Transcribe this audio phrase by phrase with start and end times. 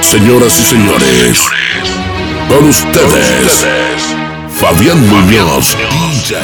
[0.00, 1.38] Señoras y señores,
[2.48, 3.66] con ustedes,
[4.54, 6.40] Fabián Muñoz, DJ,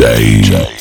[0.00, 0.79] DJ.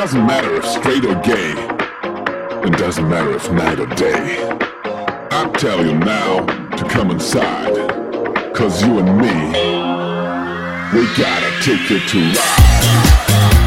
[0.00, 1.54] doesn't matter if straight or gay.
[2.64, 4.48] It doesn't matter if night or day.
[5.32, 6.46] I tell you now
[6.76, 7.74] to come inside.
[8.54, 9.34] Cause you and me,
[10.96, 13.57] we gotta take it to life.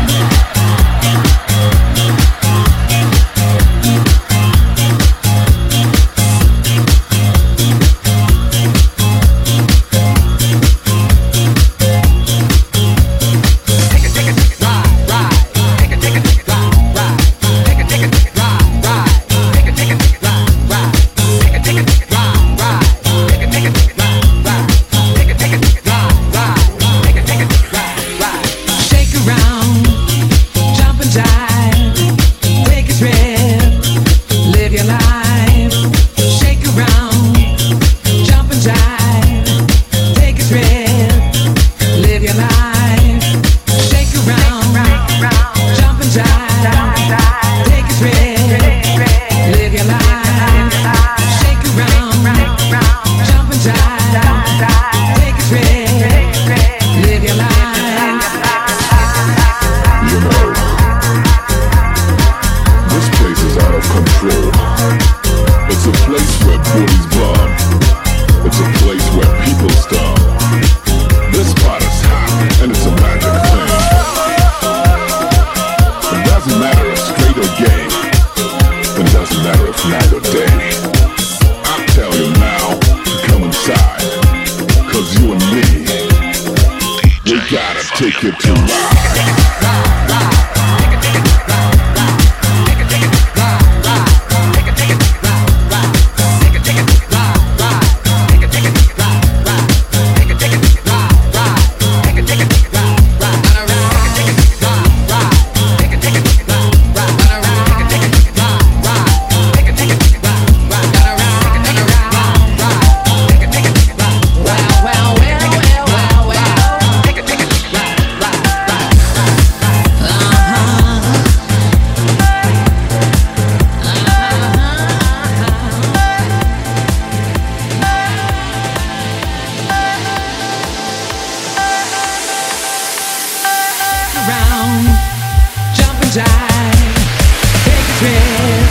[136.12, 138.68] Take a trip,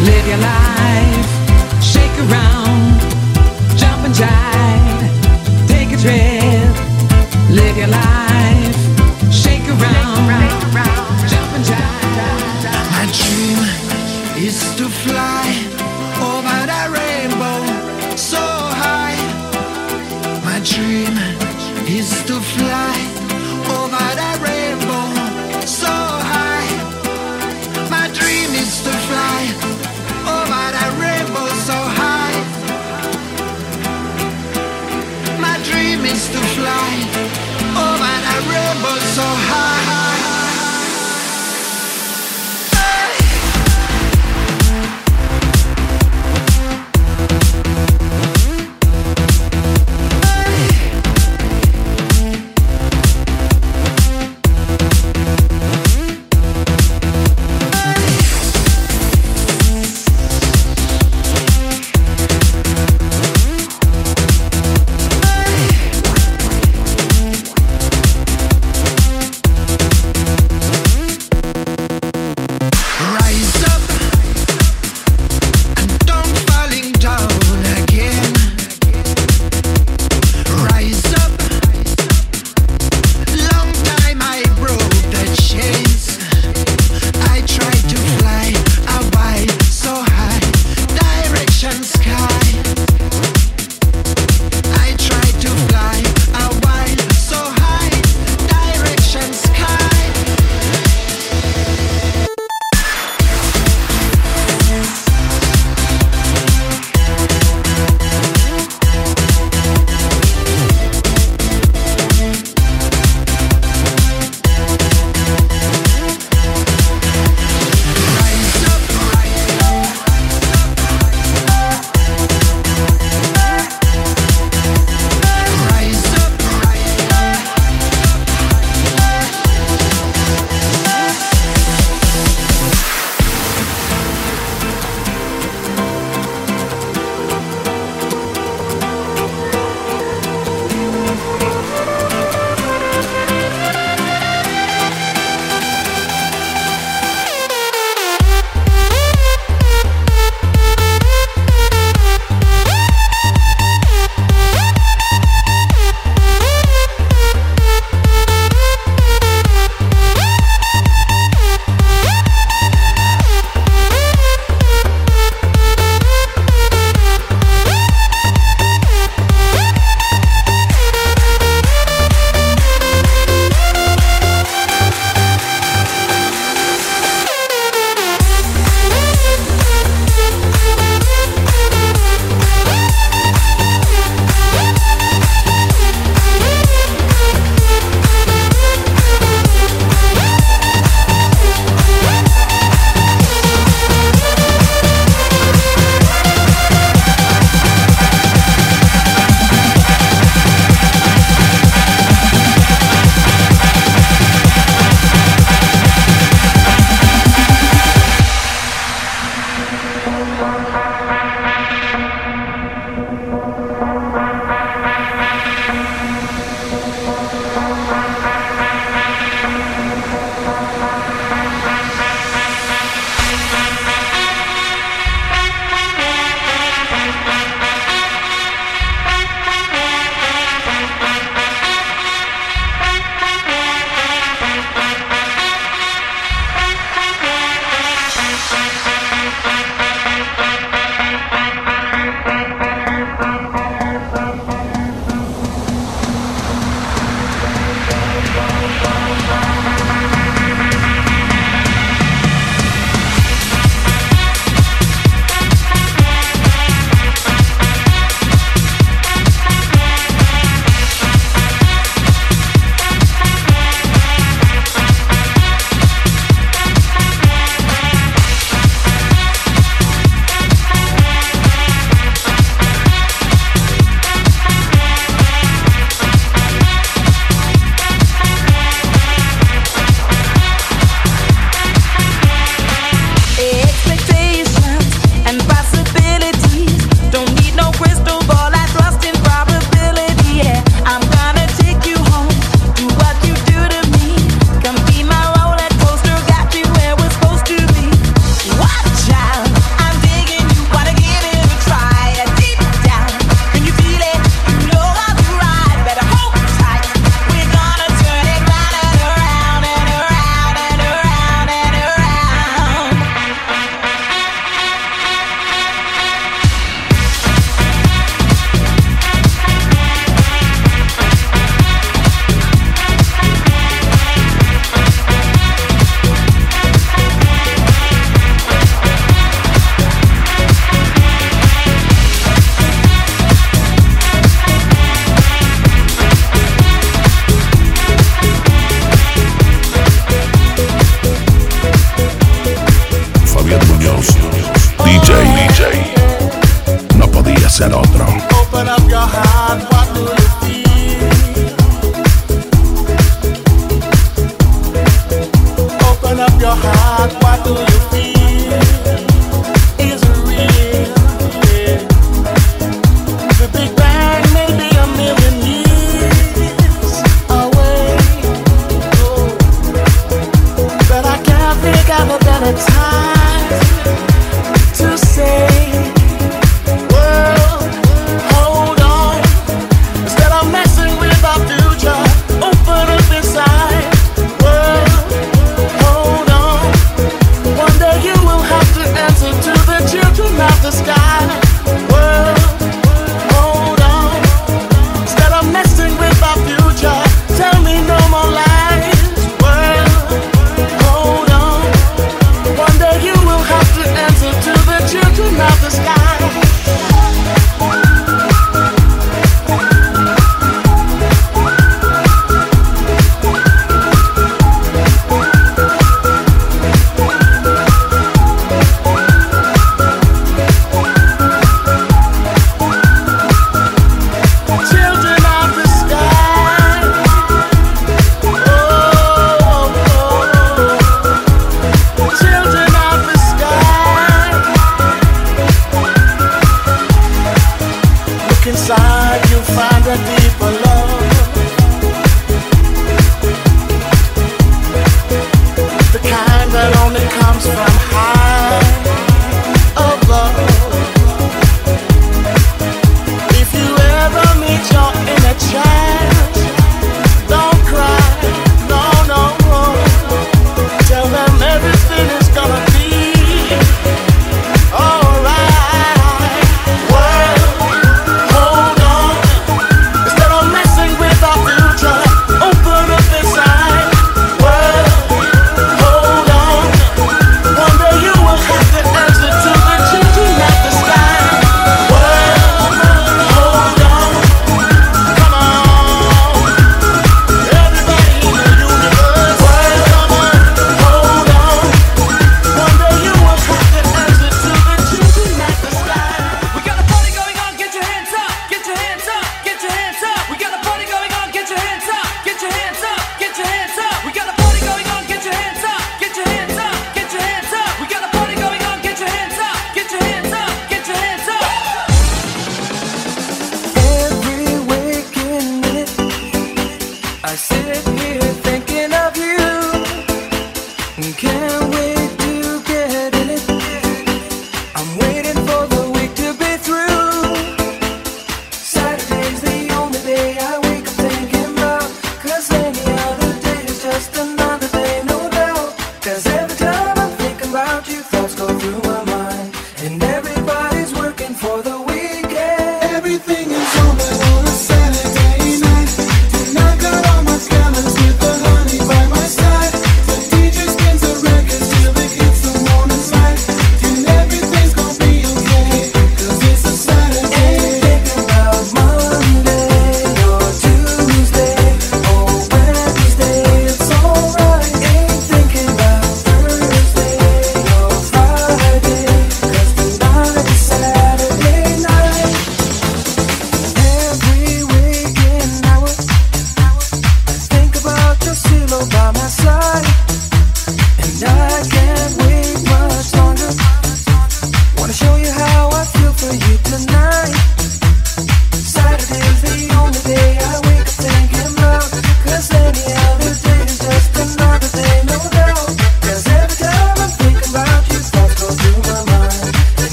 [0.00, 1.28] live your life,
[1.82, 3.00] shake around,
[3.76, 5.68] jump and jive.
[5.68, 6.74] Take a trip,
[7.50, 8.78] live your life,
[9.30, 10.24] shake around.
[12.96, 13.58] My dream
[14.42, 15.63] is to fly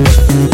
[0.00, 0.49] Mm-hmm.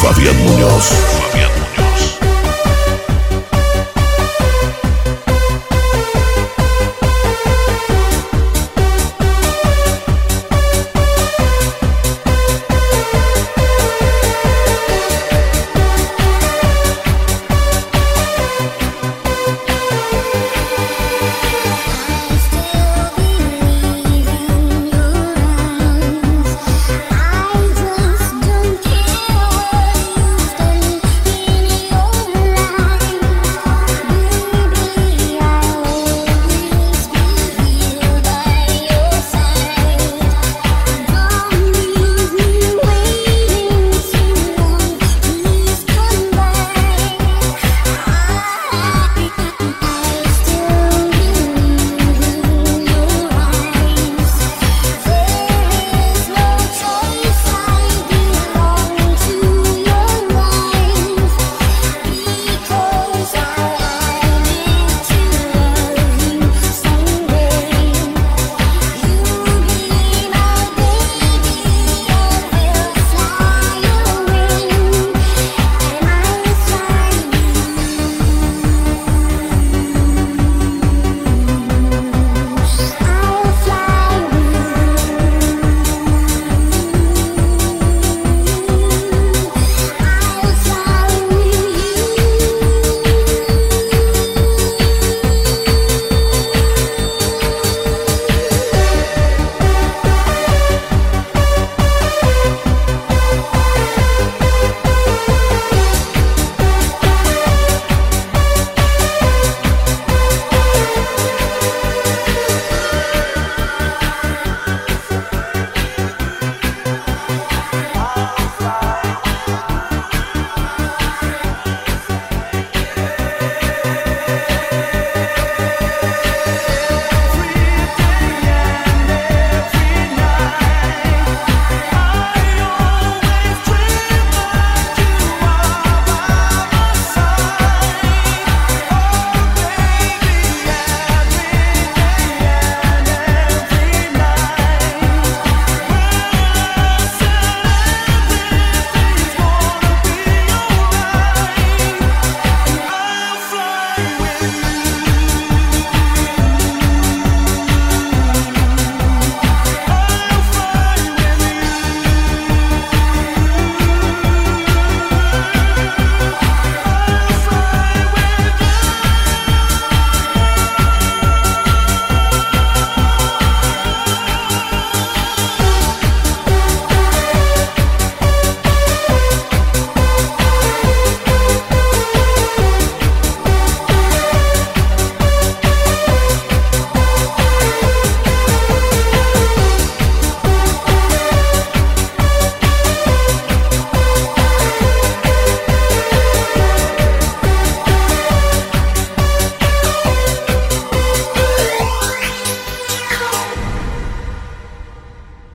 [0.00, 0.90] Fabián Muñoz.
[1.32, 1.57] Fabián